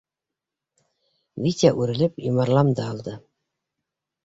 Витя 1.43 1.71
үрелеп 1.83 2.19
йомарламды 2.31 2.85
алды. 2.89 3.17